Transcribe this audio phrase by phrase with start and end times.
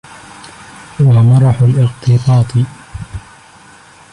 [0.99, 2.53] وَمَرَحُ الِاغْتِبَاطِ